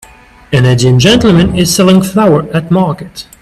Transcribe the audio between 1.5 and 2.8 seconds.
is selling flowers at